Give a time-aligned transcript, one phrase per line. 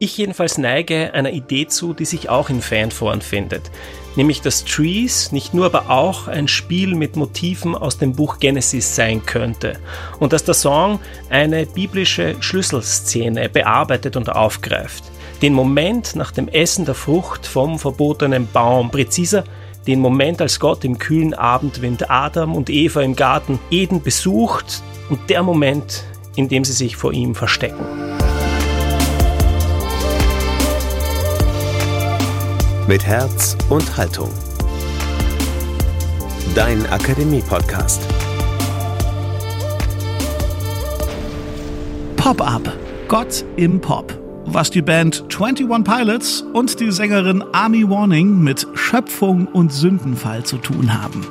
[0.00, 3.70] Ich jedenfalls neige einer Idee zu, die sich auch in Fanforen findet,
[4.16, 8.96] nämlich dass Trees nicht nur, aber auch ein Spiel mit Motiven aus dem Buch Genesis
[8.96, 9.78] sein könnte
[10.18, 10.98] und dass der Song
[11.30, 15.04] eine biblische Schlüsselszene bearbeitet und aufgreift.
[15.42, 19.44] Den Moment nach dem Essen der Frucht vom verbotenen Baum, präziser
[19.86, 25.30] den Moment, als Gott im kühlen Abendwind Adam und Eva im Garten Eden besucht und
[25.30, 26.04] der Moment,
[26.36, 27.84] in dem sie sich vor ihm verstecken.
[32.86, 34.30] Mit Herz und Haltung.
[36.54, 38.02] Dein Akademie-Podcast.
[42.16, 42.72] Pop-up.
[43.08, 49.46] Gott im Pop was die Band 21 Pilots und die Sängerin Army Warning mit Schöpfung
[49.46, 51.26] und Sündenfall zu tun haben.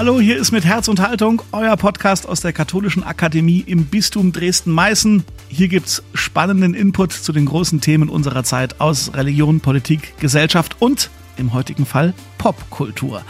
[0.00, 4.32] Hallo, hier ist mit Herz und Haltung euer Podcast aus der Katholischen Akademie im Bistum
[4.32, 5.24] Dresden-Meißen.
[5.48, 11.10] Hier gibt's spannenden Input zu den großen Themen unserer Zeit aus Religion, Politik, Gesellschaft und
[11.40, 13.22] im heutigen Fall Popkultur.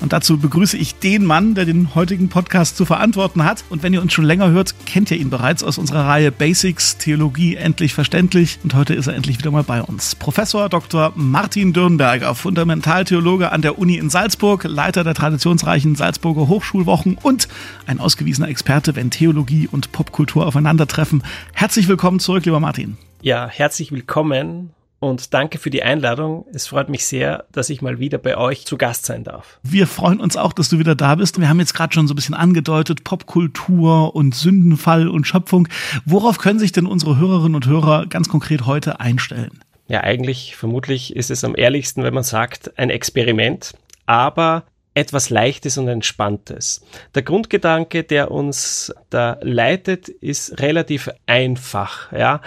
[0.00, 3.64] Und dazu begrüße ich den Mann, der den heutigen Podcast zu verantworten hat.
[3.70, 6.96] Und wenn ihr uns schon länger hört, kennt ihr ihn bereits aus unserer Reihe Basics
[6.98, 8.58] Theologie endlich verständlich.
[8.62, 10.14] Und heute ist er endlich wieder mal bei uns.
[10.14, 11.12] Professor Dr.
[11.16, 17.48] Martin Dürnberger, Fundamentaltheologe an der Uni in Salzburg, Leiter der traditionsreichen Salzburger Hochschulwochen und
[17.86, 21.22] ein ausgewiesener Experte, wenn Theologie und Popkultur aufeinandertreffen.
[21.52, 22.96] Herzlich willkommen zurück, lieber Martin.
[23.22, 24.70] Ja, herzlich willkommen
[25.02, 26.46] und danke für die Einladung.
[26.52, 29.58] Es freut mich sehr, dass ich mal wieder bei euch zu Gast sein darf.
[29.64, 31.40] Wir freuen uns auch, dass du wieder da bist.
[31.40, 35.66] Wir haben jetzt gerade schon so ein bisschen angedeutet, Popkultur und Sündenfall und Schöpfung.
[36.04, 39.58] Worauf können sich denn unsere Hörerinnen und Hörer ganz konkret heute einstellen?
[39.88, 43.74] Ja, eigentlich vermutlich ist es am ehrlichsten, wenn man sagt, ein Experiment,
[44.06, 44.62] aber
[44.94, 46.80] etwas Leichtes und Entspanntes.
[47.16, 52.12] Der Grundgedanke, der uns da leitet, ist relativ einfach.
[52.12, 52.40] Ja,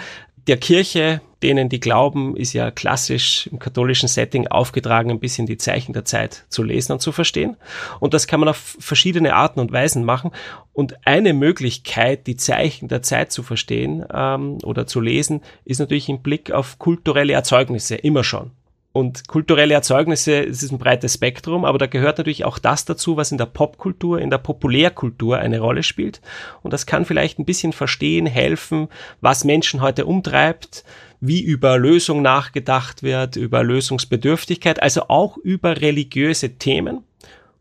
[0.46, 5.56] der Kirche denen, die glauben, ist ja klassisch im katholischen Setting aufgetragen, ein bisschen die
[5.56, 7.56] Zeichen der Zeit zu lesen und zu verstehen.
[8.00, 10.32] Und das kann man auf verschiedene Arten und Weisen machen.
[10.72, 16.08] Und eine Möglichkeit, die Zeichen der Zeit zu verstehen ähm, oder zu lesen, ist natürlich
[16.08, 18.50] im Blick auf kulturelle Erzeugnisse, immer schon.
[18.96, 23.18] Und kulturelle Erzeugnisse, es ist ein breites Spektrum, aber da gehört natürlich auch das dazu,
[23.18, 26.22] was in der Popkultur, in der Populärkultur eine Rolle spielt.
[26.62, 28.88] Und das kann vielleicht ein bisschen verstehen, helfen,
[29.20, 30.82] was Menschen heute umtreibt,
[31.20, 37.04] wie über Lösung nachgedacht wird, über Lösungsbedürftigkeit, also auch über religiöse Themen.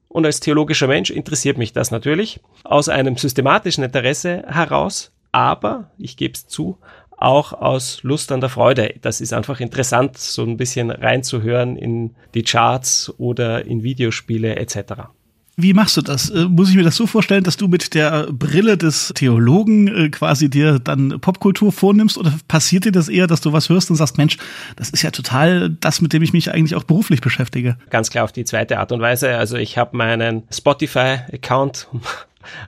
[0.07, 6.15] Und als theologischer Mensch interessiert mich das natürlich aus einem systematischen Interesse heraus, aber, ich
[6.15, 6.77] gebe es zu,
[7.17, 8.95] auch aus Lust an der Freude.
[9.01, 15.09] Das ist einfach interessant, so ein bisschen reinzuhören in die Charts oder in Videospiele etc.
[15.57, 16.29] Wie machst du das?
[16.29, 20.09] Äh, muss ich mir das so vorstellen, dass du mit der Brille des Theologen äh,
[20.09, 23.95] quasi dir dann Popkultur vornimmst oder passiert dir das eher, dass du was hörst und
[23.95, 24.37] sagst, Mensch,
[24.75, 27.77] das ist ja total das, mit dem ich mich eigentlich auch beruflich beschäftige?
[27.89, 29.37] Ganz klar auf die zweite Art und Weise.
[29.37, 31.87] Also ich habe meinen Spotify-Account,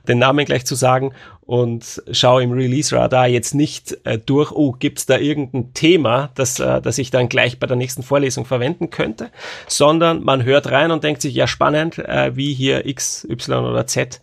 [0.06, 1.12] den Namen gleich zu sagen,
[1.48, 6.82] und schaue im Release-Radar jetzt nicht äh, durch, oh, gibt's da irgendein Thema, das, äh,
[6.82, 9.30] das ich dann gleich bei der nächsten Vorlesung verwenden könnte,
[9.66, 13.86] sondern man hört rein und denkt sich, ja spannend, äh, wie hier X, Y oder
[13.86, 14.20] Z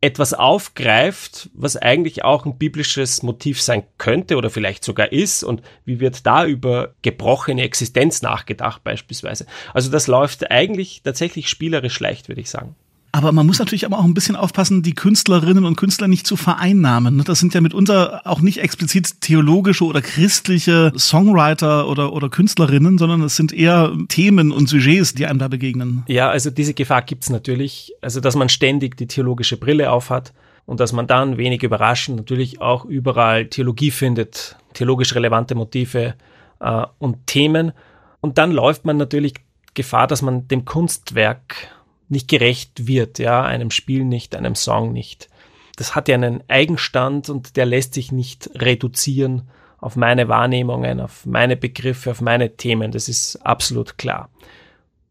[0.00, 5.60] etwas aufgreift, was eigentlich auch ein biblisches Motiv sein könnte oder vielleicht sogar ist und
[5.84, 9.44] wie wird da über gebrochene Existenz nachgedacht beispielsweise.
[9.74, 12.76] Also das läuft eigentlich tatsächlich spielerisch leicht, würde ich sagen.
[13.12, 16.36] Aber man muss natürlich aber auch ein bisschen aufpassen, die Künstlerinnen und Künstler nicht zu
[16.36, 17.16] vereinnahmen.
[17.16, 17.24] Ne?
[17.24, 23.22] Das sind ja mitunter auch nicht explizit theologische oder christliche Songwriter oder, oder Künstlerinnen, sondern
[23.22, 26.04] es sind eher Themen und Sujets, die einem da begegnen.
[26.06, 27.92] Ja, also diese Gefahr gibt's natürlich.
[28.00, 30.32] Also, dass man ständig die theologische Brille aufhat
[30.66, 36.14] und dass man dann wenig überraschend natürlich auch überall Theologie findet, theologisch relevante Motive
[36.60, 37.72] äh, und Themen.
[38.20, 39.34] Und dann läuft man natürlich
[39.74, 41.70] Gefahr, dass man dem Kunstwerk
[42.10, 45.28] nicht gerecht wird, ja, einem Spiel nicht, einem Song nicht.
[45.76, 49.48] Das hat ja einen Eigenstand und der lässt sich nicht reduzieren
[49.78, 52.92] auf meine Wahrnehmungen, auf meine Begriffe, auf meine Themen.
[52.92, 54.28] Das ist absolut klar.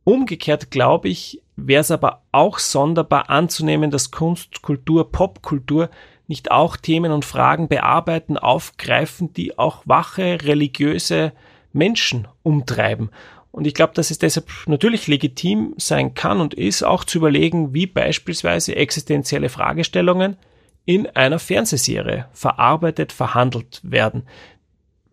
[0.03, 5.89] Umgekehrt glaube ich, wäre es aber auch sonderbar anzunehmen, dass Kunst, Kultur, Popkultur
[6.27, 11.33] nicht auch Themen und Fragen bearbeiten, aufgreifen, die auch wache religiöse
[11.73, 13.09] Menschen umtreiben.
[13.51, 17.73] Und ich glaube, dass es deshalb natürlich legitim sein kann und ist, auch zu überlegen,
[17.73, 20.37] wie beispielsweise existenzielle Fragestellungen
[20.85, 24.23] in einer Fernsehserie verarbeitet, verhandelt werden.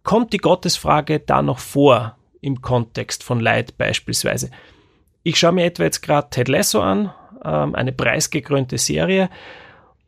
[0.03, 4.51] Kommt die Gottesfrage da noch vor im Kontext von Leid beispielsweise?
[5.23, 7.13] Ich schaue mir etwa jetzt gerade Ted Lasso an,
[7.45, 9.29] ähm, eine preisgekrönte Serie,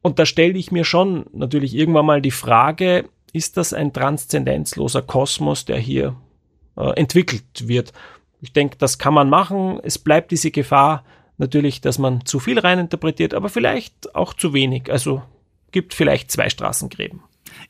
[0.02, 5.02] Und da stelle ich mir schon natürlich irgendwann mal die Frage, ist das ein transzendenzloser
[5.02, 6.16] Kosmos, der hier
[6.76, 7.92] äh, entwickelt wird?
[8.40, 9.80] Ich denke, das kann man machen.
[9.82, 11.04] Es bleibt diese Gefahr
[11.38, 14.90] natürlich, dass man zu viel reininterpretiert, aber vielleicht auch zu wenig.
[14.90, 15.22] Also
[15.70, 17.20] gibt vielleicht zwei Straßengräben.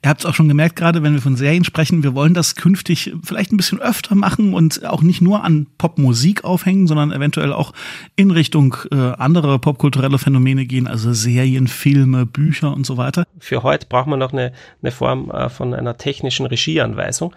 [0.03, 2.57] Ihr habt es auch schon gemerkt, gerade wenn wir von Serien sprechen, wir wollen das
[2.57, 7.53] künftig vielleicht ein bisschen öfter machen und auch nicht nur an Popmusik aufhängen, sondern eventuell
[7.53, 7.73] auch
[8.17, 13.25] in Richtung äh, anderer popkulturelle Phänomene gehen, also Serien, Filme, Bücher und so weiter.
[13.39, 17.35] Für heute braucht man noch eine, eine Form äh, von einer technischen Regieanweisung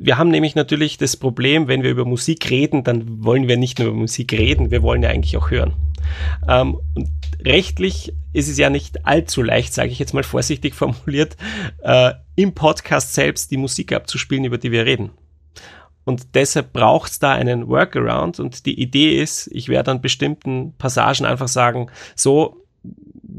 [0.00, 3.78] wir haben nämlich natürlich das Problem, wenn wir über Musik reden, dann wollen wir nicht
[3.78, 5.74] nur über Musik reden, wir wollen ja eigentlich auch hören.
[6.48, 7.10] Ähm, und
[7.44, 11.36] rechtlich ist es ja nicht allzu leicht, sage ich jetzt mal vorsichtig formuliert,
[11.82, 15.10] äh, im Podcast selbst die Musik abzuspielen, über die wir reden.
[16.04, 18.40] Und deshalb braucht es da einen Workaround.
[18.40, 22.64] Und die Idee ist, ich werde an bestimmten Passagen einfach sagen, so,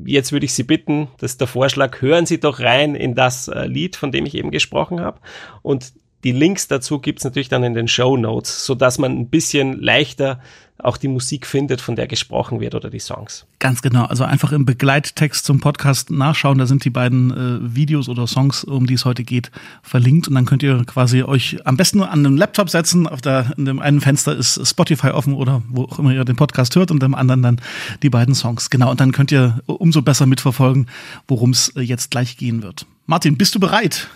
[0.05, 3.47] jetzt würde ich Sie bitten, das ist der Vorschlag, hören Sie doch rein in das
[3.47, 5.19] äh, Lied, von dem ich eben gesprochen habe.
[5.63, 9.29] Und die Links dazu gibt's natürlich dann in den Show Notes, so dass man ein
[9.29, 10.39] bisschen leichter
[10.83, 13.45] auch die Musik findet, von der gesprochen wird oder die Songs.
[13.59, 14.05] Ganz genau.
[14.05, 16.57] Also einfach im Begleittext zum Podcast nachschauen.
[16.57, 19.51] Da sind die beiden äh, Videos oder Songs, um die es heute geht,
[19.83, 20.27] verlinkt.
[20.27, 23.07] Und dann könnt ihr quasi euch am besten nur an einem Laptop setzen.
[23.07, 26.35] Auf der, in dem einen Fenster ist Spotify offen oder wo auch immer ihr den
[26.35, 27.61] Podcast hört und im anderen dann
[28.01, 28.69] die beiden Songs.
[28.69, 28.91] Genau.
[28.91, 30.87] Und dann könnt ihr umso besser mitverfolgen,
[31.27, 32.85] worum es jetzt gleich gehen wird.
[33.11, 34.07] Martin, bist du bereit?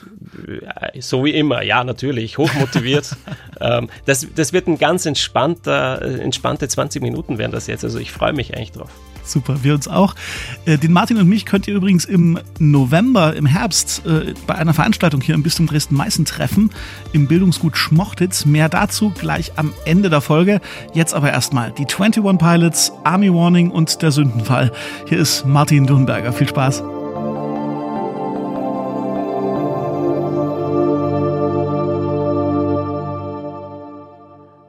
[1.01, 3.17] So wie immer, ja, natürlich, hochmotiviert.
[3.59, 7.83] ähm, das, das wird ein ganz entspannter, entspannte 20 Minuten werden das jetzt.
[7.83, 8.89] Also ich freue mich eigentlich drauf.
[9.25, 10.15] Super, wir uns auch.
[10.65, 14.73] Äh, den Martin und mich könnt ihr übrigens im November, im Herbst, äh, bei einer
[14.73, 16.69] Veranstaltung hier im Bistum Dresden-Meißen treffen,
[17.11, 18.45] im Bildungsgut Schmochtitz.
[18.45, 20.61] Mehr dazu gleich am Ende der Folge.
[20.93, 24.71] Jetzt aber erstmal die 21 Pilots, Army Warning und der Sündenfall.
[25.09, 26.31] Hier ist Martin Dunberger.
[26.31, 26.94] Viel Spaß.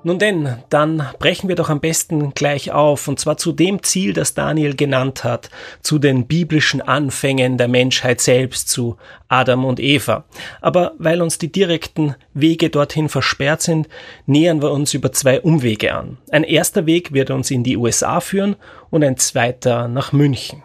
[0.06, 4.12] Nun denn, dann brechen wir doch am besten gleich auf, und zwar zu dem Ziel,
[4.12, 5.50] das Daniel genannt hat,
[5.82, 10.25] zu den biblischen Anfängen der Menschheit selbst, zu Adam und Eva.
[10.61, 13.88] Aber weil uns die direkten Wege dorthin versperrt sind,
[14.26, 16.19] nähern wir uns über zwei Umwege an.
[16.31, 18.55] Ein erster Weg wird uns in die USA führen
[18.91, 20.62] und ein zweiter nach München.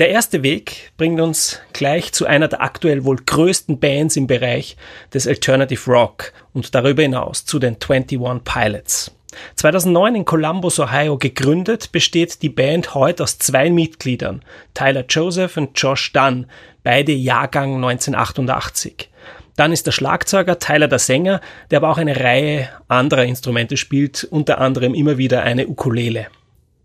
[0.00, 4.76] Der erste Weg bringt uns gleich zu einer der aktuell wohl größten Bands im Bereich
[5.12, 9.12] des Alternative Rock und darüber hinaus zu den 21 Pilots.
[9.54, 14.44] 2009 in Columbus, Ohio gegründet, besteht die Band heute aus zwei Mitgliedern,
[14.74, 16.46] Tyler Joseph und Josh Dunn,
[16.82, 19.10] beide Jahrgang 1988.
[19.54, 21.40] Dann ist der Schlagzeuger Tyler der Sänger,
[21.70, 26.26] der aber auch eine Reihe anderer Instrumente spielt, unter anderem immer wieder eine Ukulele.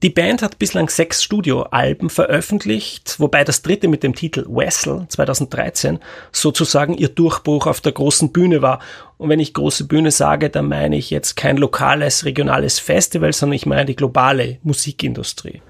[0.02, 6.00] Die Band hat bislang sechs Studioalben veröffentlicht, wobei das dritte mit dem Titel Wessel 2013
[6.32, 8.80] sozusagen ihr Durchbruch auf der großen Bühne war.
[9.18, 13.58] Und wenn ich große Bühne sage, dann meine ich jetzt kein lokales, regionales Festival, sondern
[13.58, 15.62] ich meine die globale Musikindustrie.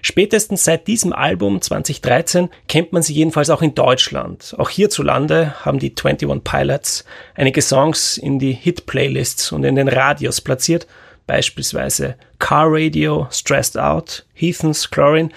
[0.00, 4.54] Spätestens seit diesem Album 2013 kennt man sie jedenfalls auch in Deutschland.
[4.56, 10.40] Auch hierzulande haben die 21 Pilots einige Songs in die Hit-Playlists und in den Radios
[10.40, 10.86] platziert
[11.26, 15.30] beispielsweise Car Radio, Stressed Out, Heathens, Chlorine.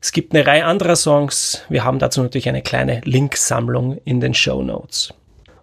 [0.00, 1.62] Es gibt eine Reihe anderer Songs.
[1.68, 5.14] Wir haben dazu natürlich eine kleine Linksammlung in den Show Notes.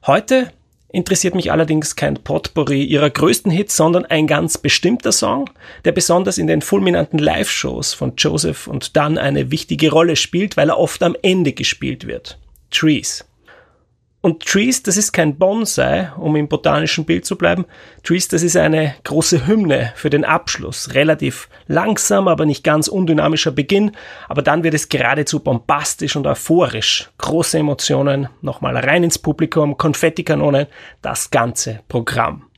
[0.08, 0.52] Heute
[0.92, 5.50] interessiert mich allerdings kein Potpourri ihrer größten Hits, sondern ein ganz bestimmter Song,
[5.86, 10.70] der besonders in den fulminanten Live-Shows von Joseph und Dunn eine wichtige Rolle spielt, weil
[10.70, 12.40] er oft am Ende gespielt wird.
[12.72, 13.26] Trees.
[14.22, 17.66] Und Trees, das ist kein Bonsai, um im botanischen Bild zu bleiben.
[18.04, 20.94] Trees, das ist eine große Hymne für den Abschluss.
[20.94, 23.92] Relativ langsam, aber nicht ganz undynamischer Beginn.
[24.28, 27.10] Aber dann wird es geradezu bombastisch und euphorisch.
[27.18, 30.68] Große Emotionen, nochmal rein ins Publikum, Konfettikanonen,
[31.02, 32.49] das ganze Programm.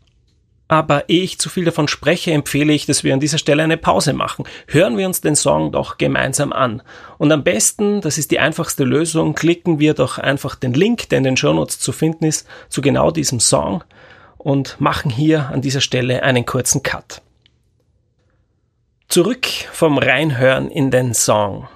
[0.71, 3.75] Aber ehe ich zu viel davon spreche, empfehle ich, dass wir an dieser Stelle eine
[3.75, 4.45] Pause machen.
[4.67, 6.81] Hören wir uns den Song doch gemeinsam an.
[7.17, 11.17] Und am besten, das ist die einfachste Lösung, klicken wir doch einfach den Link, der
[11.17, 13.83] in den Shownotes zu finden ist, zu genau diesem Song
[14.37, 17.21] und machen hier an dieser Stelle einen kurzen Cut.
[19.09, 21.67] Zurück vom Reinhören in den Song.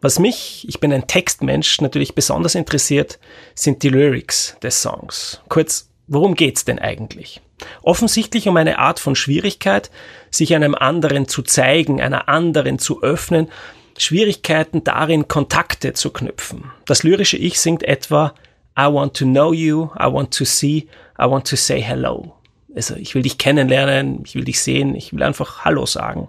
[0.00, 3.18] Was mich, ich bin ein Textmensch, natürlich besonders interessiert,
[3.54, 5.42] sind die Lyrics des Songs.
[5.50, 7.42] Kurz, worum geht's denn eigentlich?
[7.82, 9.90] Offensichtlich um eine Art von Schwierigkeit,
[10.30, 13.48] sich einem anderen zu zeigen, einer anderen zu öffnen,
[13.96, 16.70] Schwierigkeiten darin, Kontakte zu knüpfen.
[16.86, 18.34] Das lyrische Ich singt etwa
[18.78, 20.86] I want to know you, I want to see,
[21.18, 22.34] I want to say hello.
[22.76, 26.28] Also ich will dich kennenlernen, ich will dich sehen, ich will einfach Hallo sagen.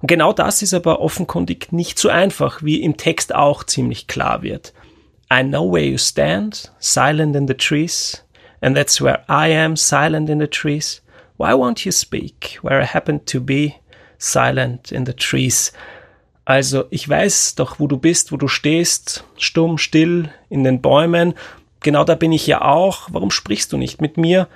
[0.00, 4.42] Und genau das ist aber offenkundig nicht so einfach, wie im Text auch ziemlich klar
[4.42, 4.72] wird.
[5.32, 8.24] I know where you stand, silent in the trees,
[8.60, 11.00] and that's where I am, silent in the trees.
[11.36, 13.76] Why won't you speak, where I happen to be,
[14.18, 15.72] silent in the trees?
[16.44, 21.34] Also, ich weiß doch, wo du bist, wo du stehst, stumm, still, in den Bäumen.
[21.80, 23.08] Genau da bin ich ja auch.
[23.12, 24.48] Warum sprichst du nicht mit mir?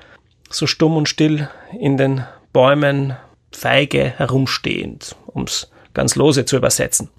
[0.48, 3.16] So stumm und still in den Bäumen,
[3.52, 7.10] feige herumstehend, ums ganz lose zu übersetzen.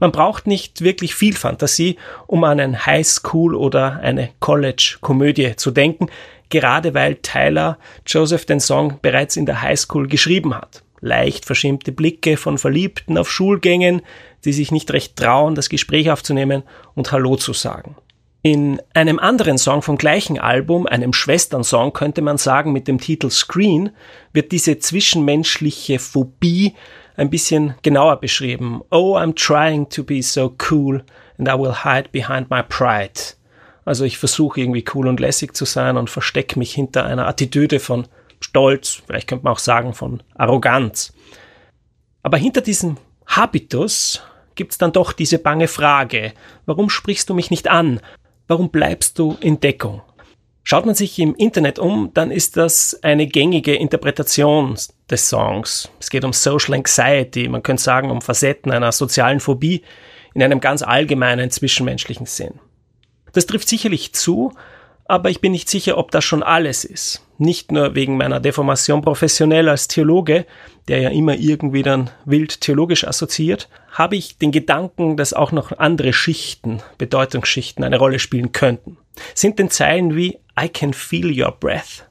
[0.00, 6.08] Man braucht nicht wirklich viel Fantasie, um an ein Highschool oder eine College-Komödie zu denken,
[6.50, 10.82] gerade weil Tyler Joseph den Song bereits in der Highschool geschrieben hat.
[11.00, 14.02] Leicht verschämte Blicke von Verliebten auf Schulgängen,
[14.44, 16.62] die sich nicht recht trauen, das Gespräch aufzunehmen
[16.94, 17.96] und Hallo zu sagen.
[18.42, 23.30] In einem anderen Song vom gleichen Album, einem Schwesternsong, könnte man sagen, mit dem Titel
[23.30, 23.90] Screen,
[24.32, 26.74] wird diese zwischenmenschliche Phobie
[27.18, 28.80] ein bisschen genauer beschrieben.
[28.90, 31.04] Oh, I'm trying to be so cool
[31.36, 33.34] and I will hide behind my pride.
[33.84, 37.80] Also ich versuche irgendwie cool und lässig zu sein und verstecke mich hinter einer Attitüde
[37.80, 38.06] von
[38.40, 41.12] Stolz, vielleicht könnte man auch sagen von Arroganz.
[42.22, 44.22] Aber hinter diesem Habitus
[44.54, 46.32] gibt's dann doch diese bange Frage,
[46.66, 48.00] warum sprichst du mich nicht an?
[48.46, 50.02] Warum bleibst du in Deckung?
[50.70, 54.76] Schaut man sich im Internet um, dann ist das eine gängige Interpretation
[55.10, 55.90] des Songs.
[55.98, 59.80] Es geht um Social Anxiety, man könnte sagen um Facetten einer sozialen Phobie
[60.34, 62.60] in einem ganz allgemeinen zwischenmenschlichen Sinn.
[63.32, 64.52] Das trifft sicherlich zu,
[65.06, 67.24] aber ich bin nicht sicher, ob das schon alles ist.
[67.38, 70.44] Nicht nur wegen meiner Deformation professionell als Theologe,
[70.88, 75.78] der ja immer irgendwie dann wild theologisch assoziiert, habe ich den Gedanken, dass auch noch
[75.78, 78.98] andere Schichten, Bedeutungsschichten eine Rolle spielen könnten.
[79.34, 82.04] Sind denn Zeilen wie I can feel your breath,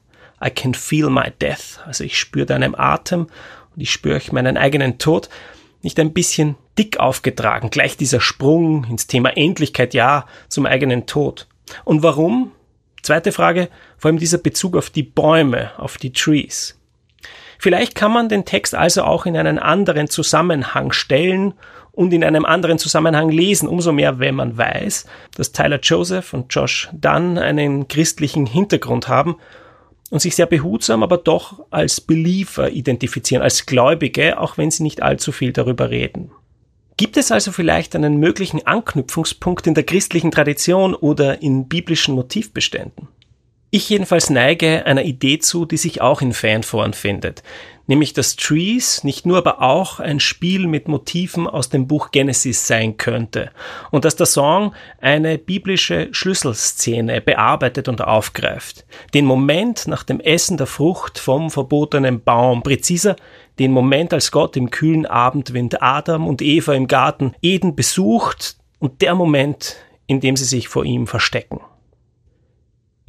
[0.44, 3.26] I can feel my death, also ich spüre deinen Atem
[3.74, 5.28] und ich spüre meinen eigenen Tod,
[5.82, 11.46] nicht ein bisschen dick aufgetragen, gleich dieser Sprung ins Thema Endlichkeit, ja, zum eigenen Tod.
[11.84, 12.52] Und warum?
[13.02, 16.78] Zweite Frage, vor allem dieser Bezug auf die Bäume, auf die Trees.
[17.58, 21.54] Vielleicht kann man den Text also auch in einen anderen Zusammenhang stellen
[21.98, 26.54] und in einem anderen Zusammenhang lesen, umso mehr, wenn man weiß, dass Tyler Joseph und
[26.54, 29.34] Josh Dunn einen christlichen Hintergrund haben
[30.08, 35.02] und sich sehr behutsam, aber doch als Believer identifizieren, als Gläubige, auch wenn sie nicht
[35.02, 36.30] allzu viel darüber reden.
[36.96, 43.08] Gibt es also vielleicht einen möglichen Anknüpfungspunkt in der christlichen Tradition oder in biblischen Motivbeständen?
[43.70, 47.42] Ich jedenfalls neige einer Idee zu, die sich auch in Fanforen findet,
[47.86, 52.66] nämlich dass Trees nicht nur, aber auch ein Spiel mit Motiven aus dem Buch Genesis
[52.66, 53.50] sein könnte
[53.90, 58.86] und dass der Song eine biblische Schlüsselszene bearbeitet und aufgreift.
[59.12, 63.16] Den Moment nach dem Essen der Frucht vom verbotenen Baum, präziser
[63.58, 69.02] den Moment, als Gott im kühlen Abendwind Adam und Eva im Garten Eden besucht und
[69.02, 71.60] der Moment, in dem sie sich vor ihm verstecken.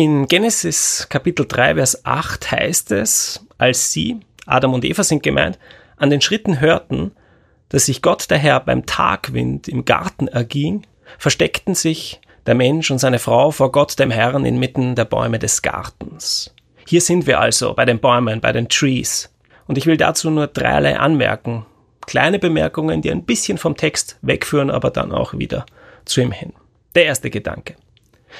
[0.01, 5.59] In Genesis Kapitel 3, Vers 8 heißt es, als sie, Adam und Eva sind gemeint,
[5.97, 7.11] an den Schritten hörten,
[7.67, 10.87] dass sich Gott der Herr beim Tagwind im Garten erging,
[11.17, 15.61] versteckten sich der Mensch und seine Frau vor Gott dem Herrn inmitten der Bäume des
[15.61, 16.55] Gartens.
[16.87, 19.29] Hier sind wir also bei den Bäumen, bei den Trees.
[19.67, 21.65] Und ich will dazu nur dreierlei anmerken.
[22.07, 25.65] Kleine Bemerkungen, die ein bisschen vom Text wegführen, aber dann auch wieder
[26.05, 26.53] zu ihm hin.
[26.95, 27.75] Der erste Gedanke.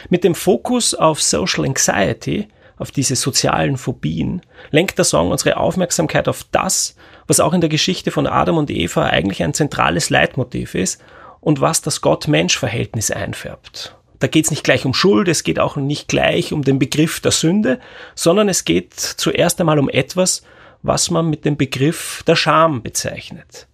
[0.10, 4.42] Mit dem Fokus auf Social Anxiety, auf diese sozialen Phobien,
[4.72, 6.96] lenkt der Song unsere Aufmerksamkeit auf das,
[7.28, 11.02] was auch in der Geschichte von Adam und Eva eigentlich ein zentrales Leitmotiv ist
[11.42, 13.96] und was das Gott-Mensch-Verhältnis einfärbt.
[14.20, 17.22] Da geht es nicht gleich um Schuld, es geht auch nicht gleich um den Begriff
[17.22, 17.80] der Sünde,
[18.16, 20.44] sondern es geht zuerst einmal um etwas,
[20.82, 23.69] was man mit dem Begriff der Scham bezeichnet.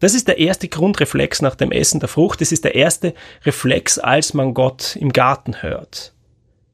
[0.00, 2.40] Das ist der erste Grundreflex nach dem Essen der Frucht.
[2.40, 3.14] Das ist der erste
[3.44, 6.14] Reflex, als man Gott im Garten hört.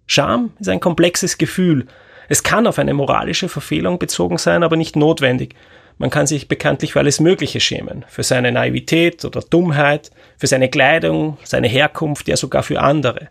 [0.06, 1.87] Scham ist ein komplexes Gefühl.
[2.28, 5.56] Es kann auf eine moralische Verfehlung bezogen sein, aber nicht notwendig.
[5.99, 8.04] Man kann sich bekanntlich für alles Mögliche schämen.
[8.06, 13.28] Für seine Naivität oder Dummheit, für seine Kleidung, seine Herkunft, ja sogar für andere.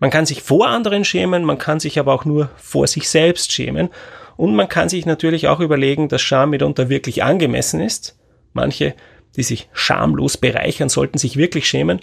[0.00, 3.52] Man kann sich vor anderen schämen, man kann sich aber auch nur vor sich selbst
[3.52, 3.90] schämen.
[4.36, 8.16] Und man kann sich natürlich auch überlegen, dass Scham mitunter wirklich angemessen ist
[8.54, 8.94] Manche,
[9.36, 12.00] die sich schamlos bereichern, sollten sich wirklich schämen,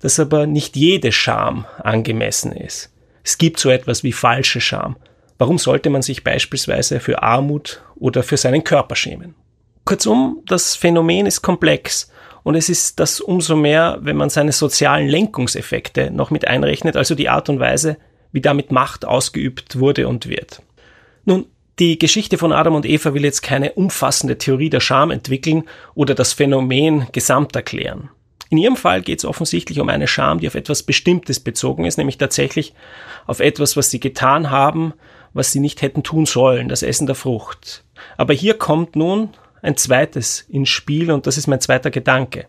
[0.00, 2.92] dass aber nicht jede Scham angemessen ist.
[3.22, 4.96] Es gibt so etwas wie falsche Scham.
[5.38, 9.34] Warum sollte man sich beispielsweise für Armut oder für seinen Körper schämen?
[9.84, 12.10] Kurzum, das Phänomen ist komplex
[12.42, 17.14] und es ist das umso mehr, wenn man seine sozialen Lenkungseffekte noch mit einrechnet, also
[17.14, 17.96] die Art und Weise,
[18.32, 20.62] wie damit Macht ausgeübt wurde und wird.
[21.24, 21.46] Nun,
[21.80, 26.14] Die Geschichte von Adam und Eva will jetzt keine umfassende Theorie der Scham entwickeln oder
[26.14, 28.10] das Phänomen gesamt erklären.
[28.50, 31.96] In ihrem Fall geht es offensichtlich um eine Scham, die auf etwas Bestimmtes bezogen ist,
[31.96, 32.74] nämlich tatsächlich
[33.26, 34.92] auf etwas, was sie getan haben,
[35.32, 37.82] was sie nicht hätten tun sollen, das Essen der Frucht.
[38.18, 39.30] Aber hier kommt nun
[39.62, 42.44] ein zweites ins Spiel und das ist mein zweiter Gedanke.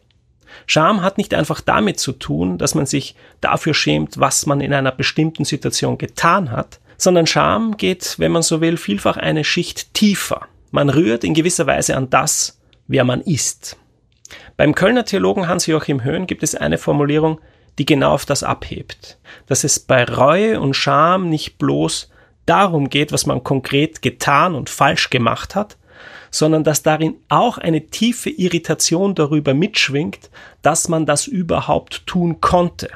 [0.66, 4.74] Scham hat nicht einfach damit zu tun, dass man sich dafür schämt, was man in
[4.74, 9.94] einer bestimmten Situation getan hat, sondern Scham geht, wenn man so will, vielfach eine Schicht
[9.94, 10.48] tiefer.
[10.70, 13.78] Man rührt in gewisser Weise an das, wer man ist.
[14.56, 17.42] Beim Kölner Theologen Hans-Joachim Höhn gibt es eine Formulierung,
[17.80, 19.18] die genau auf das abhebt,
[19.48, 22.12] dass es bei Reue und Scham nicht bloß
[22.46, 25.78] darum geht, was man konkret getan und falsch gemacht hat,
[26.30, 30.30] sondern dass darin auch eine tiefe Irritation darüber mitschwingt,
[30.62, 32.90] dass man das überhaupt tun konnte.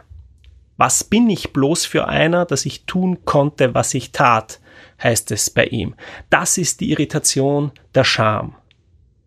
[0.78, 4.60] Was bin ich bloß für einer, dass ich tun konnte, was ich tat,
[5.02, 5.96] heißt es bei ihm.
[6.30, 8.56] Das ist die Irritation der Scham.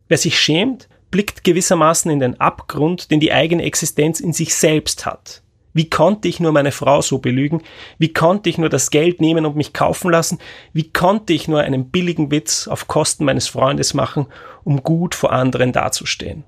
[0.08, 5.06] Wer sich schämt, blickt gewissermaßen in den Abgrund, den die eigene Existenz in sich selbst
[5.06, 5.42] hat.
[5.74, 7.62] Wie konnte ich nur meine Frau so belügen?
[7.98, 10.38] Wie konnte ich nur das Geld nehmen und mich kaufen lassen?
[10.72, 14.26] Wie konnte ich nur einen billigen Witz auf Kosten meines Freundes machen,
[14.64, 16.44] um gut vor anderen dazustehen?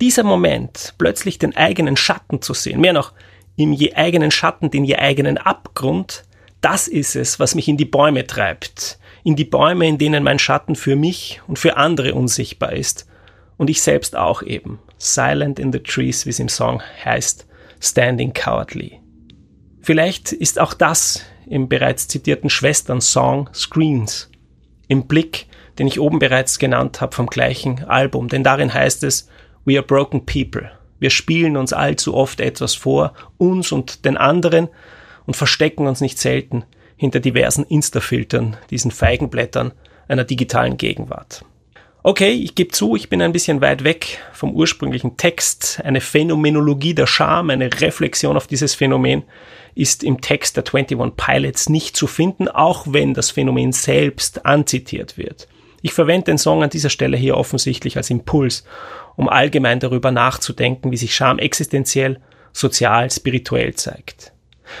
[0.00, 3.12] Dieser Moment, plötzlich den eigenen Schatten zu sehen, mehr noch,
[3.56, 6.24] im je eigenen Schatten den je eigenen Abgrund,
[6.60, 10.38] das ist es, was mich in die Bäume treibt, in die Bäume, in denen mein
[10.38, 13.06] Schatten für mich und für andere unsichtbar ist
[13.56, 14.78] und ich selbst auch eben.
[14.98, 17.46] Silent in the Trees, wie es im Song heißt,
[17.80, 19.00] Standing Cowardly.
[19.82, 24.30] Vielleicht ist auch das im bereits zitierten Schwestern-Song Screens
[24.88, 25.46] im Blick,
[25.78, 29.28] den ich oben bereits genannt habe vom gleichen Album, denn darin heißt es
[29.66, 30.70] We are broken people.
[30.98, 34.68] Wir spielen uns allzu oft etwas vor, uns und den anderen,
[35.26, 36.64] und verstecken uns nicht selten
[36.96, 39.72] hinter diversen Insta-Filtern, diesen Feigenblättern
[40.06, 41.44] einer digitalen Gegenwart.
[42.02, 45.80] Okay, ich gebe zu, ich bin ein bisschen weit weg vom ursprünglichen Text.
[45.82, 49.22] Eine Phänomenologie der Scham, eine Reflexion auf dieses Phänomen
[49.74, 55.16] ist im Text der 21 Pilots nicht zu finden, auch wenn das Phänomen selbst anzitiert
[55.16, 55.48] wird.
[55.84, 58.64] Ich verwende den Song an dieser Stelle hier offensichtlich als Impuls,
[59.16, 62.22] um allgemein darüber nachzudenken, wie sich Scham existenziell,
[62.54, 64.32] sozial, spirituell zeigt.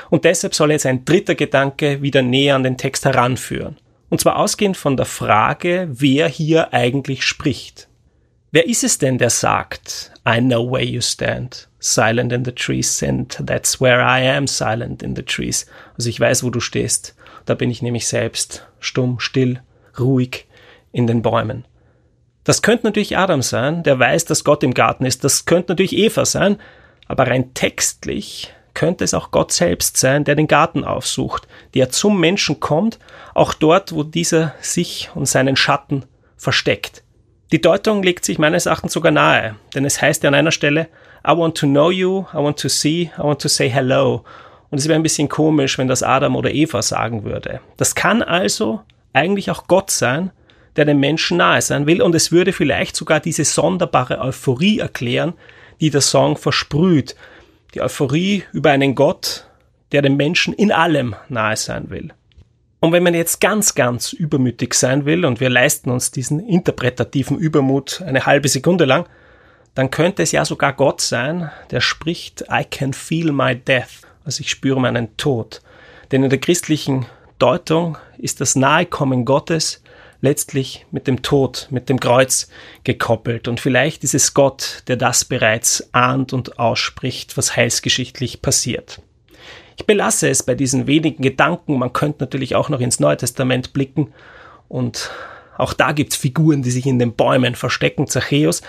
[0.08, 3.76] Und deshalb soll jetzt ein dritter Gedanke wieder näher an den Text heranführen.
[4.08, 7.86] Und zwar ausgehend von der Frage, wer hier eigentlich spricht.
[8.50, 13.02] Wer ist es denn, der sagt, I know where you stand, silent in the trees,
[13.02, 15.66] and that's where I am silent in the trees.
[15.98, 17.14] Also ich weiß, wo du stehst.
[17.44, 19.60] Da bin ich nämlich selbst, stumm, still,
[19.98, 20.46] ruhig
[20.94, 21.66] in den Bäumen.
[22.44, 25.24] Das könnte natürlich Adam sein, der weiß, dass Gott im Garten ist.
[25.24, 26.58] Das könnte natürlich Eva sein.
[27.06, 32.18] Aber rein textlich könnte es auch Gott selbst sein, der den Garten aufsucht, der zum
[32.18, 32.98] Menschen kommt,
[33.34, 36.04] auch dort, wo dieser sich und seinen Schatten
[36.36, 37.02] versteckt.
[37.52, 40.88] Die Deutung legt sich meines Erachtens sogar nahe, denn es heißt ja an einer Stelle,
[41.26, 44.24] I want to know you, I want to see, I want to say hello.
[44.70, 47.60] Und es wäre ein bisschen komisch, wenn das Adam oder Eva sagen würde.
[47.76, 48.80] Das kann also
[49.12, 50.32] eigentlich auch Gott sein,
[50.76, 55.34] der dem Menschen nahe sein will, und es würde vielleicht sogar diese sonderbare Euphorie erklären,
[55.80, 57.14] die der Song versprüht,
[57.74, 59.46] die Euphorie über einen Gott,
[59.92, 62.12] der dem Menschen in allem nahe sein will.
[62.80, 67.38] Und wenn man jetzt ganz, ganz übermütig sein will, und wir leisten uns diesen interpretativen
[67.38, 69.06] Übermut eine halbe Sekunde lang,
[69.74, 74.40] dann könnte es ja sogar Gott sein, der spricht, I can feel my death, also
[74.40, 75.62] ich spüre meinen Tod.
[76.12, 77.06] Denn in der christlichen
[77.38, 79.82] Deutung ist das Nahekommen Gottes
[80.24, 82.48] letztlich mit dem Tod, mit dem Kreuz
[82.82, 83.46] gekoppelt.
[83.46, 89.00] Und vielleicht ist es Gott, der das bereits ahnt und ausspricht, was heilsgeschichtlich passiert.
[89.76, 91.78] Ich belasse es bei diesen wenigen Gedanken.
[91.78, 94.12] Man könnte natürlich auch noch ins Neue Testament blicken
[94.68, 95.10] und
[95.56, 98.62] auch da gibt es Figuren, die sich in den Bäumen verstecken, Zachäus.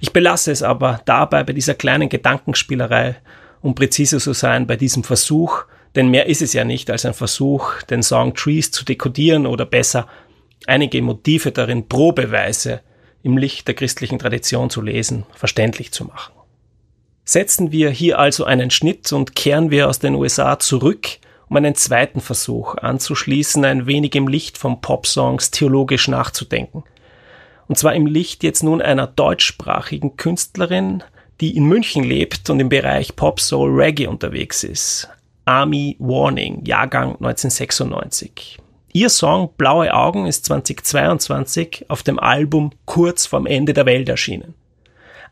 [0.00, 3.16] Ich belasse es aber dabei bei dieser kleinen Gedankenspielerei,
[3.60, 7.14] um präzise zu sein, bei diesem Versuch, denn mehr ist es ja nicht als ein
[7.14, 10.08] Versuch, den Song Trees zu dekodieren oder besser
[10.68, 12.80] einige Motive darin probeweise
[13.22, 16.32] im Licht der christlichen Tradition zu lesen, verständlich zu machen.
[17.24, 21.08] Setzen wir hier also einen Schnitt und kehren wir aus den USA zurück,
[21.48, 26.82] um einen zweiten Versuch anzuschließen, ein wenig im Licht von Popsongs theologisch nachzudenken.
[27.68, 31.04] Und zwar im Licht jetzt nun einer deutschsprachigen Künstlerin,
[31.40, 35.08] die in München lebt und im Bereich Pop Soul Reggae unterwegs ist.
[35.44, 38.58] Army Warning, Jahrgang 1996.
[38.94, 44.52] Ihr Song Blaue Augen ist 2022 auf dem Album Kurz vorm Ende der Welt erschienen.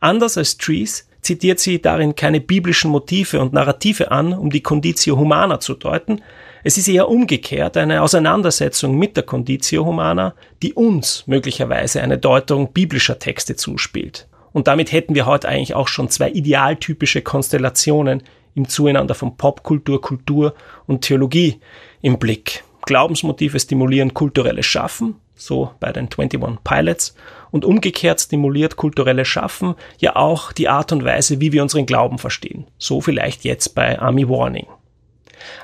[0.01, 5.19] Anders als Trees zitiert sie darin keine biblischen Motive und Narrative an, um die Conditio
[5.19, 6.23] Humana zu deuten.
[6.65, 12.73] Es ist eher umgekehrt eine Auseinandersetzung mit der Conditio Humana, die uns möglicherweise eine Deutung
[12.73, 14.27] biblischer Texte zuspielt.
[14.53, 18.23] Und damit hätten wir heute eigentlich auch schon zwei idealtypische Konstellationen
[18.55, 20.55] im Zueinander von Popkultur, Kultur
[20.87, 21.61] und Theologie
[22.01, 22.65] im Blick.
[22.87, 27.15] Glaubensmotive stimulieren kulturelles Schaffen, so bei den 21 Pilots,
[27.51, 32.19] und umgekehrt stimuliert kulturelles Schaffen ja auch die Art und Weise, wie wir unseren Glauben
[32.19, 32.67] verstehen.
[32.79, 34.67] So vielleicht jetzt bei Army Warning.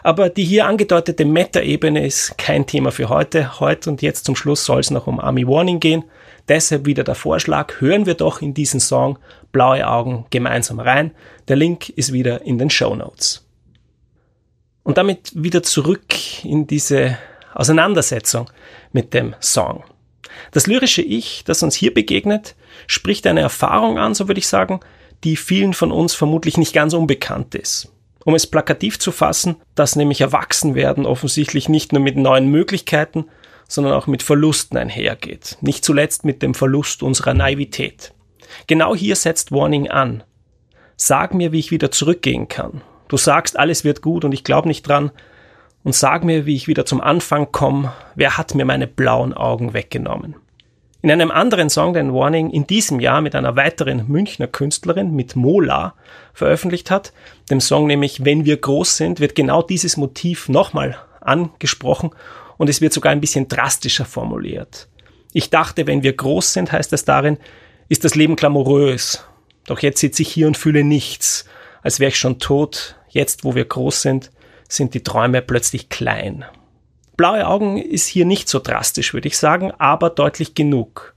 [0.03, 3.61] Aber die hier angedeutete Meta-Ebene ist kein Thema für heute.
[3.61, 6.05] Heute und jetzt zum Schluss soll es noch um Army Warning gehen.
[6.49, 9.19] Deshalb wieder der Vorschlag, hören wir doch in diesen Song
[9.53, 11.11] Blaue Augen gemeinsam rein.
[11.49, 13.46] Der Link ist wieder in den Show Notes.
[14.87, 17.19] Und damit wieder zurück in diese
[17.55, 18.49] Auseinandersetzung
[18.93, 19.83] mit dem Song.
[20.53, 22.55] Das lyrische Ich, das uns hier begegnet,
[22.87, 24.79] spricht eine Erfahrung an, so würde ich sagen,
[25.25, 27.93] die vielen von uns vermutlich nicht ganz unbekannt ist.
[28.25, 33.25] Um es plakativ zu fassen, dass nämlich Erwachsenwerden offensichtlich nicht nur mit neuen Möglichkeiten,
[33.67, 35.59] sondern auch mit Verlusten einhergeht.
[35.63, 38.13] Nicht zuletzt mit dem Verlust unserer Naivität.
[38.69, 40.23] Genau hier setzt Warning an.
[40.97, 42.83] Sag mir, wie ich wieder zurückgehen kann.
[43.09, 45.11] Du sagst, alles wird gut und ich glaube nicht dran,
[45.87, 49.73] und sag mir, wie ich wieder zum Anfang komme, wer hat mir meine blauen Augen
[49.73, 50.35] weggenommen.
[51.01, 55.37] In einem anderen Song, den Warning in diesem Jahr mit einer weiteren Münchner Künstlerin, mit
[55.37, 55.95] Mola,
[56.35, 57.13] veröffentlicht hat,
[57.51, 62.11] dem Song nämlich Wenn wir groß sind, wird genau dieses Motiv nochmal angesprochen
[62.57, 64.89] und es wird sogar ein bisschen drastischer formuliert.
[65.33, 67.39] Ich dachte, wenn wir groß sind, heißt es darin,
[67.89, 69.25] ist das Leben glamourös.
[69.69, 71.45] Doch jetzt sitze ich hier und fühle nichts,
[71.87, 72.97] als wäre ich schon tot.
[73.09, 74.33] Jetzt, wo wir groß sind,
[74.69, 76.45] sind die Träume plötzlich klein.
[77.17, 81.15] Blaue Augen ist hier nicht so drastisch, würde ich sagen, aber deutlich genug.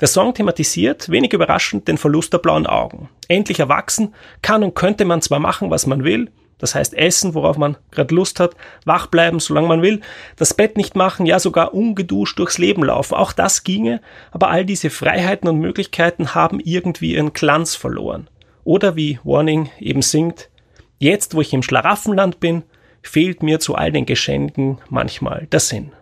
[0.00, 3.08] Der Song thematisiert, wenig überraschend, den Verlust der blauen Augen.
[3.28, 7.56] Endlich erwachsen, kann und könnte man zwar machen, was man will, das heißt essen, worauf
[7.56, 10.00] man gerade Lust hat, wach bleiben, solange man will,
[10.34, 14.00] das Bett nicht machen, ja sogar ungeduscht durchs Leben laufen, auch das ginge,
[14.32, 18.28] aber all diese Freiheiten und Möglichkeiten haben irgendwie ihren Glanz verloren.
[18.68, 20.50] Oder wie Warning eben singt,
[20.98, 22.64] jetzt wo ich im Schlaraffenland bin,
[23.00, 25.92] fehlt mir zu all den Geschenken manchmal der Sinn.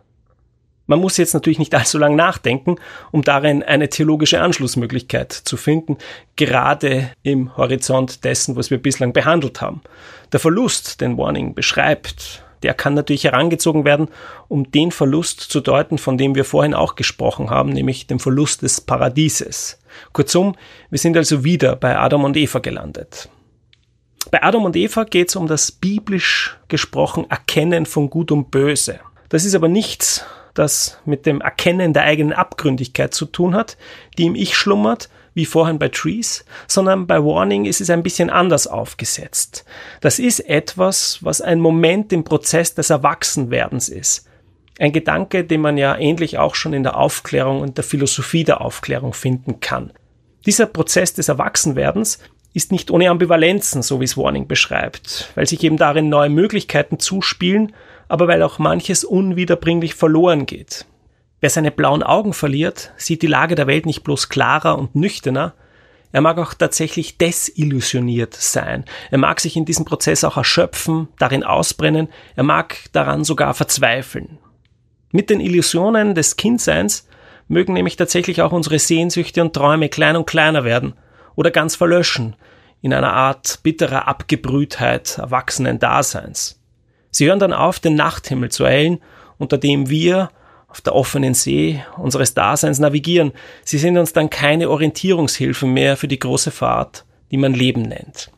[0.86, 2.74] Man muss jetzt natürlich nicht allzu lang nachdenken,
[3.12, 5.96] um darin eine theologische Anschlussmöglichkeit zu finden,
[6.34, 9.80] gerade im Horizont dessen, was wir bislang behandelt haben.
[10.32, 14.08] Der Verlust, den Warning beschreibt, der kann natürlich herangezogen werden,
[14.48, 18.62] um den Verlust zu deuten, von dem wir vorhin auch gesprochen haben, nämlich dem Verlust
[18.62, 19.78] des Paradieses.
[20.12, 20.56] Kurzum,
[20.90, 23.28] wir sind also wieder bei Adam und Eva gelandet.
[24.32, 28.98] Bei Adam und Eva geht es um das biblisch gesprochen Erkennen von Gut und Böse.
[29.28, 33.76] Das ist aber nichts, das mit dem Erkennen der eigenen Abgründigkeit zu tun hat,
[34.18, 38.30] die im Ich schlummert, wie vorhin bei Trees, sondern bei Warning ist es ein bisschen
[38.30, 39.66] anders aufgesetzt.
[40.00, 44.26] Das ist etwas, was ein Moment im Prozess des Erwachsenwerdens ist.
[44.78, 48.62] Ein Gedanke, den man ja ähnlich auch schon in der Aufklärung und der Philosophie der
[48.62, 49.92] Aufklärung finden kann.
[50.46, 52.18] Dieser Prozess des Erwachsenwerdens
[52.54, 56.98] ist nicht ohne Ambivalenzen, so wie es Warning beschreibt, weil sich eben darin neue Möglichkeiten
[56.98, 57.74] zuspielen,
[58.08, 60.86] aber weil auch manches unwiederbringlich verloren geht.
[61.46, 65.54] Wer seine blauen Augen verliert, sieht die Lage der Welt nicht bloß klarer und nüchterner,
[66.10, 68.84] er mag auch tatsächlich desillusioniert sein.
[69.12, 74.38] Er mag sich in diesem Prozess auch erschöpfen, darin ausbrennen, er mag daran sogar verzweifeln.
[75.12, 77.06] Mit den Illusionen des Kindseins
[77.46, 80.94] mögen nämlich tatsächlich auch unsere Sehnsüchte und Träume klein und kleiner werden–
[81.36, 82.34] oder ganz verlöschen
[82.82, 86.60] in einer Art bitterer Abgebrühtheit erwachsenen Daseins.
[87.12, 88.98] Sie hören dann auf, den Nachthimmel zu erhellen,
[89.38, 90.30] unter dem wir
[90.76, 93.32] auf der offenen See unseres Daseins navigieren.
[93.64, 98.30] Sie sind uns dann keine Orientierungshilfen mehr für die große Fahrt, die man Leben nennt.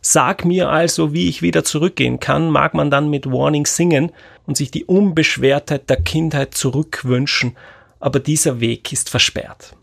[0.00, 4.10] Sag mir also, wie ich wieder zurückgehen kann, mag man dann mit Warning singen
[4.46, 7.56] und sich die Unbeschwertheit der Kindheit zurückwünschen,
[8.00, 9.76] aber dieser Weg ist versperrt.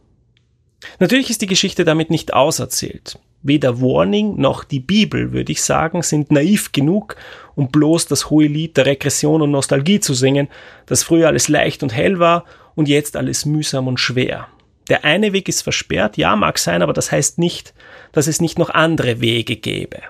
[1.00, 3.18] Natürlich ist die Geschichte damit nicht auserzählt.
[3.44, 7.16] Weder Warning noch die Bibel, würde ich sagen, sind naiv genug,
[7.56, 10.48] um bloß das hohe Lied der Regression und Nostalgie zu singen,
[10.86, 12.46] dass früher alles leicht und hell war
[12.76, 14.48] und jetzt alles mühsam und schwer.
[14.90, 17.74] Der eine Weg ist versperrt, ja, mag sein, aber das heißt nicht,
[18.12, 20.02] dass es nicht noch andere Wege gäbe.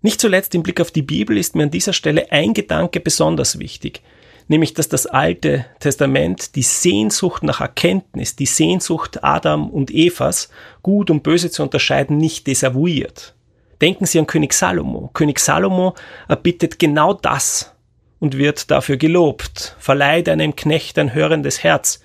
[0.00, 3.58] Nicht zuletzt im Blick auf die Bibel ist mir an dieser Stelle ein Gedanke besonders
[3.58, 4.02] wichtig,
[4.48, 10.50] nämlich dass das Alte Testament die Sehnsucht nach Erkenntnis, die Sehnsucht Adam und Evas,
[10.82, 13.34] gut und böse zu unterscheiden, nicht desavouiert.
[13.80, 15.10] Denken Sie an König Salomo.
[15.14, 15.94] König Salomo
[16.28, 17.74] erbittet genau das
[18.20, 19.76] und wird dafür gelobt.
[19.78, 22.00] Verleihe deinem Knecht ein hörendes Herz,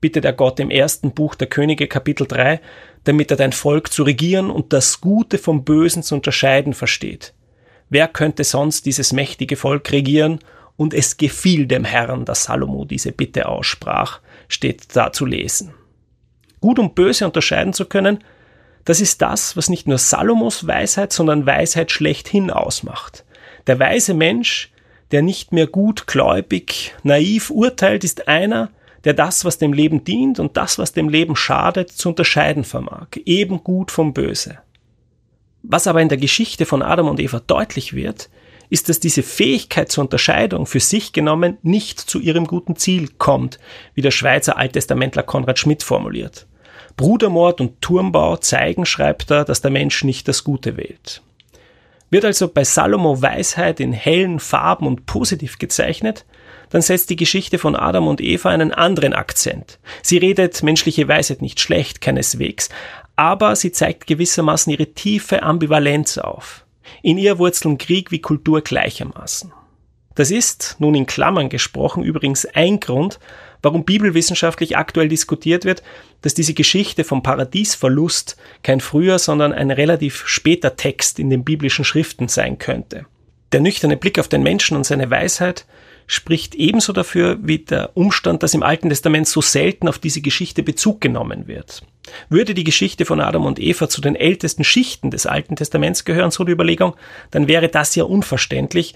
[0.00, 2.60] bittet er Gott im ersten Buch der Könige Kapitel 3,
[3.04, 7.32] damit er dein Volk zu regieren und das Gute vom Bösen zu unterscheiden versteht.
[7.88, 10.40] Wer könnte sonst dieses mächtige Volk regieren?
[10.76, 15.74] Und es gefiel dem Herrn, dass Salomo diese Bitte aussprach, steht da zu lesen.
[16.60, 18.22] Gut und Böse unterscheiden zu können,
[18.84, 23.24] das ist das, was nicht nur Salomos Weisheit, sondern Weisheit schlechthin ausmacht.
[23.66, 24.72] Der weise Mensch,
[25.12, 28.70] der nicht mehr gutgläubig, naiv urteilt, ist einer,
[29.04, 33.08] der das, was dem Leben dient und das, was dem Leben schadet, zu unterscheiden vermag,
[33.24, 34.58] eben gut vom Böse.
[35.62, 38.30] Was aber in der Geschichte von Adam und Eva deutlich wird,
[38.72, 43.58] ist, dass diese Fähigkeit zur Unterscheidung für sich genommen nicht zu ihrem guten Ziel kommt,
[43.94, 46.46] wie der Schweizer Alttestamentler Konrad Schmidt formuliert.
[46.96, 51.20] Brudermord und Turmbau zeigen, schreibt er, dass der Mensch nicht das Gute wählt.
[52.08, 56.24] Wird also bei Salomo Weisheit in hellen Farben und positiv gezeichnet,
[56.70, 59.80] dann setzt die Geschichte von Adam und Eva einen anderen Akzent.
[60.00, 62.70] Sie redet menschliche Weisheit nicht schlecht, keineswegs,
[63.16, 66.61] aber sie zeigt gewissermaßen ihre tiefe Ambivalenz auf.
[67.02, 69.52] In ihr wurzeln Krieg wie Kultur gleichermaßen.
[70.14, 73.18] Das ist, nun in Klammern gesprochen, übrigens ein Grund,
[73.62, 75.82] warum bibelwissenschaftlich aktuell diskutiert wird,
[76.20, 81.84] dass diese Geschichte vom Paradiesverlust kein früher, sondern ein relativ später Text in den biblischen
[81.84, 83.06] Schriften sein könnte.
[83.52, 85.66] Der nüchterne Blick auf den Menschen und seine Weisheit
[86.06, 90.62] spricht ebenso dafür wie der Umstand, dass im Alten Testament so selten auf diese Geschichte
[90.62, 91.82] Bezug genommen wird.
[92.28, 96.30] Würde die Geschichte von Adam und Eva zu den ältesten Schichten des Alten Testaments gehören,
[96.30, 96.94] so die Überlegung,
[97.30, 98.94] dann wäre das ja unverständlich.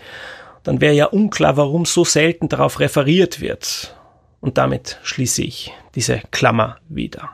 [0.63, 3.97] Dann wäre ja unklar, warum so selten darauf referiert wird.
[4.41, 7.31] Und damit schließe ich diese Klammer wieder.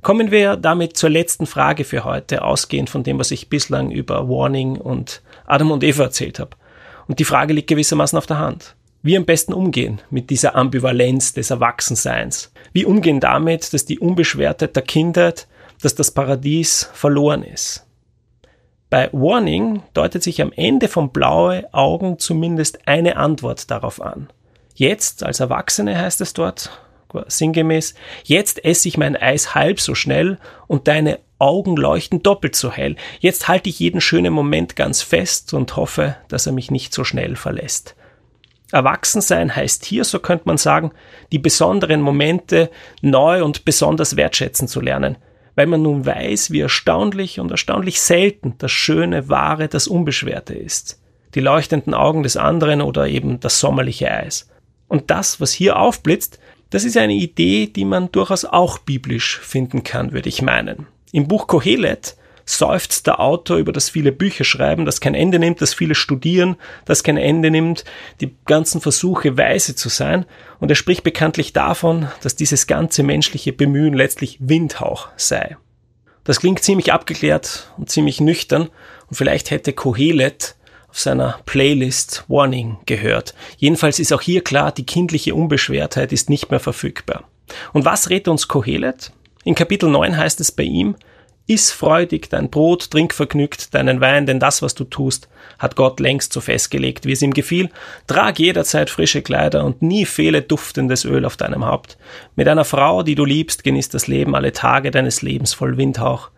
[0.00, 4.28] Kommen wir damit zur letzten Frage für heute, ausgehend von dem, was ich bislang über
[4.28, 6.56] Warning und Adam und Eva erzählt habe.
[7.08, 8.76] Und die Frage liegt gewissermaßen auf der Hand.
[9.02, 12.52] Wie am besten umgehen mit dieser Ambivalenz des Erwachsenseins?
[12.72, 15.46] Wie umgehen damit, dass die Unbeschwertheit der Kindheit,
[15.82, 17.86] dass das Paradies verloren ist?
[18.90, 24.28] Bei Warning deutet sich am Ende von blaue Augen zumindest eine Antwort darauf an.
[24.74, 26.70] Jetzt, als Erwachsene heißt es dort,
[27.26, 32.72] sinngemäß, jetzt esse ich mein Eis halb so schnell und deine Augen leuchten doppelt so
[32.72, 32.96] hell.
[33.20, 37.04] Jetzt halte ich jeden schönen Moment ganz fest und hoffe, dass er mich nicht so
[37.04, 37.94] schnell verlässt.
[38.70, 40.92] Erwachsensein heißt hier, so könnte man sagen,
[41.32, 45.16] die besonderen Momente neu und besonders wertschätzen zu lernen,
[45.54, 51.00] weil man nun weiß, wie erstaunlich und erstaunlich selten das Schöne, Wahre, das Unbeschwerte ist.
[51.34, 54.50] Die leuchtenden Augen des anderen oder eben das sommerliche Eis.
[54.86, 56.38] Und das, was hier aufblitzt,
[56.70, 60.86] das ist eine Idee, die man durchaus auch biblisch finden kann, würde ich meinen.
[61.12, 62.17] Im Buch Kohelet
[62.48, 66.56] seufzt der Autor über das viele Bücher schreiben, das kein Ende nimmt, das viele studieren,
[66.86, 67.84] das kein Ende nimmt,
[68.20, 70.24] die ganzen Versuche weise zu sein.
[70.58, 75.56] Und er spricht bekanntlich davon, dass dieses ganze menschliche Bemühen letztlich Windhauch sei.
[76.24, 78.70] Das klingt ziemlich abgeklärt und ziemlich nüchtern
[79.08, 80.56] und vielleicht hätte Kohelet
[80.88, 83.34] auf seiner Playlist Warning gehört.
[83.58, 87.24] Jedenfalls ist auch hier klar, die kindliche Unbeschwertheit ist nicht mehr verfügbar.
[87.74, 89.12] Und was rät uns Kohelet?
[89.44, 90.96] In Kapitel 9 heißt es bei ihm,
[91.48, 95.98] Iss freudig dein Brot, trink vergnügt deinen Wein, denn das, was du tust, hat Gott
[95.98, 97.70] längst so festgelegt, wie es ihm gefiel.
[98.06, 101.96] Trag jederzeit frische Kleider und nie fehle duftendes Öl auf deinem Haupt.
[102.36, 106.28] Mit einer Frau, die du liebst, genießt das Leben alle Tage deines Lebens voll Windhauch,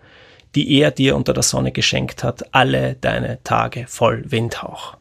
[0.54, 4.96] die er dir unter der Sonne geschenkt hat, alle deine Tage voll Windhauch.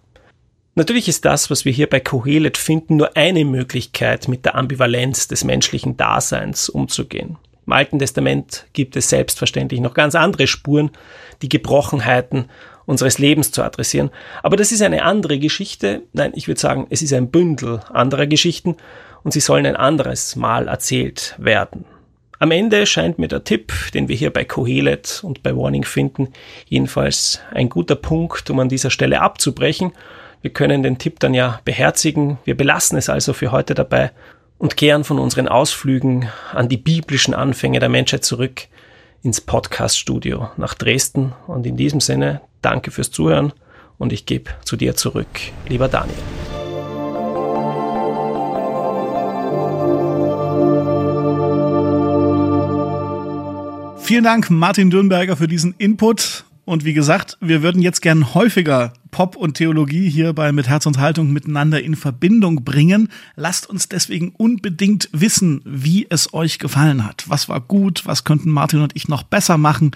[0.74, 5.28] Natürlich ist das, was wir hier bei Kohelet finden, nur eine Möglichkeit, mit der Ambivalenz
[5.28, 7.38] des menschlichen Daseins umzugehen.
[7.69, 10.89] Im Alten Testament gibt es selbstverständlich noch ganz andere Spuren,
[11.43, 12.49] die Gebrochenheiten
[12.88, 14.10] unseres Lebens zu adressieren.
[14.41, 16.01] Aber das ist eine andere Geschichte.
[16.13, 18.75] Nein, ich würde sagen, es ist ein Bündel anderer Geschichten
[19.21, 21.86] und sie sollen ein anderes Mal erzählt werden.
[22.39, 26.29] Am Ende scheint mir der Tipp, den wir hier bei Kohelet und bei Warning finden,
[26.65, 29.91] jedenfalls ein guter Punkt, um an dieser Stelle abzubrechen.
[30.41, 32.39] Wir können den Tipp dann ja beherzigen.
[32.45, 34.10] Wir belassen es also für heute dabei
[34.60, 38.67] und kehren von unseren Ausflügen an die biblischen Anfänge der Menschheit zurück
[39.24, 41.34] ins Podcaststudio nach Dresden.
[41.48, 43.54] Und in diesem Sinne, danke fürs Zuhören
[43.98, 45.28] und ich gebe zu dir zurück,
[45.67, 46.15] lieber Daniel.
[53.98, 56.43] Vielen Dank, Martin Dürnberger, für diesen Input.
[56.65, 60.86] Und wie gesagt, wir würden jetzt gern häufiger Pop und Theologie hier bei Mit Herz
[60.86, 63.10] und Haltung miteinander in Verbindung bringen.
[63.36, 67.26] Lasst uns deswegen unbedingt wissen, wie es euch gefallen hat.
[67.28, 68.04] Was war gut?
[68.06, 69.91] Was könnten Martin und ich noch besser machen?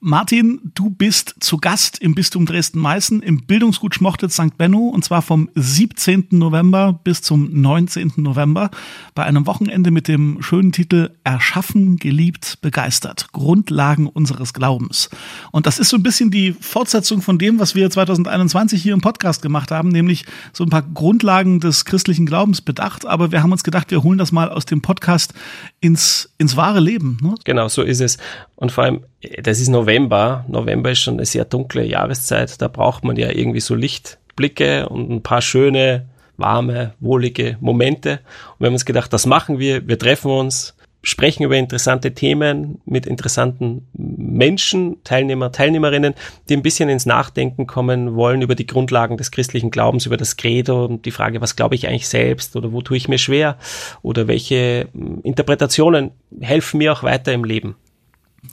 [0.00, 4.56] Martin, du bist zu Gast im Bistum Dresden-Meißen im Bildungsgut Schmochtitz St.
[4.56, 6.28] Benno und zwar vom 17.
[6.30, 8.12] November bis zum 19.
[8.14, 8.70] November
[9.16, 13.32] bei einem Wochenende mit dem schönen Titel Erschaffen, geliebt, begeistert.
[13.32, 15.10] Grundlagen unseres Glaubens.
[15.50, 19.00] Und das ist so ein bisschen die Fortsetzung von dem, was wir 2021 hier im
[19.00, 23.04] Podcast gemacht haben, nämlich so ein paar Grundlagen des christlichen Glaubens bedacht.
[23.04, 25.34] Aber wir haben uns gedacht, wir holen das mal aus dem Podcast
[25.80, 27.18] ins, ins wahre Leben.
[27.20, 27.34] Ne?
[27.42, 28.16] Genau, so ist es.
[28.58, 29.04] Und vor allem,
[29.40, 30.44] das ist November.
[30.48, 32.60] November ist schon eine sehr dunkle Jahreszeit.
[32.60, 38.18] Da braucht man ja irgendwie so Lichtblicke und ein paar schöne, warme, wohlige Momente.
[38.54, 39.86] Und wir haben uns gedacht, das machen wir.
[39.86, 46.14] Wir treffen uns, sprechen über interessante Themen mit interessanten Menschen, Teilnehmer, Teilnehmerinnen,
[46.48, 50.36] die ein bisschen ins Nachdenken kommen wollen über die Grundlagen des christlichen Glaubens, über das
[50.36, 53.56] Credo und die Frage, was glaube ich eigentlich selbst oder wo tue ich mir schwer
[54.02, 54.88] oder welche
[55.22, 57.76] Interpretationen helfen mir auch weiter im Leben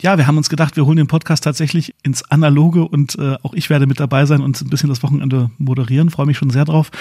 [0.01, 3.53] ja, wir haben uns gedacht, wir holen den Podcast tatsächlich ins Analoge und äh, auch
[3.53, 6.09] ich werde mit dabei sein und ein bisschen das Wochenende moderieren.
[6.09, 6.91] Freue mich schon sehr drauf.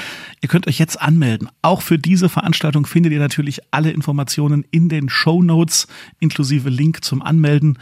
[0.40, 1.48] Ihr könnt euch jetzt anmelden.
[1.62, 5.86] Auch für diese Veranstaltung findet ihr natürlich alle Informationen in den Show Notes
[6.20, 7.78] inklusive Link zum Anmelden.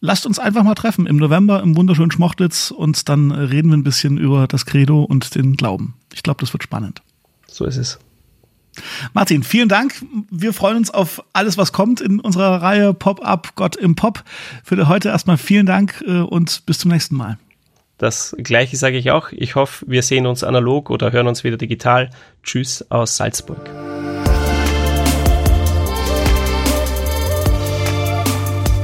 [0.00, 3.84] Lasst uns einfach mal treffen im November im wunderschönen Schmochtlitz und dann reden wir ein
[3.84, 5.94] bisschen über das Credo und den Glauben.
[6.14, 7.02] Ich glaube, das wird spannend.
[7.46, 7.98] So ist es.
[9.12, 9.94] Martin, vielen Dank.
[10.30, 14.22] Wir freuen uns auf alles, was kommt in unserer Reihe Pop-up Gott im Pop.
[14.64, 17.38] Für heute erstmal vielen Dank äh, und bis zum nächsten Mal.
[17.98, 19.30] Das gleiche sage ich auch.
[19.32, 22.10] Ich hoffe, wir sehen uns analog oder hören uns wieder digital.
[22.42, 23.68] Tschüss aus Salzburg.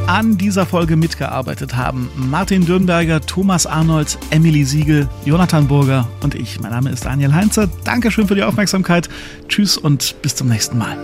[0.07, 6.61] An dieser Folge mitgearbeitet haben Martin Dürnberger, Thomas Arnold, Emily Siegel, Jonathan Burger und ich.
[6.61, 7.69] Mein Name ist Daniel Heinze.
[7.85, 9.09] Dankeschön für die Aufmerksamkeit.
[9.49, 10.97] Tschüss und bis zum nächsten Mal.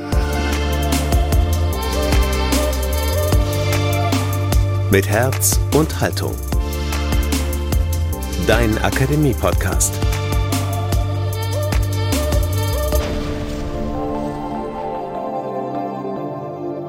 [4.91, 6.35] Mit Herz und Haltung.
[8.47, 9.95] Dein Akademie-Podcast.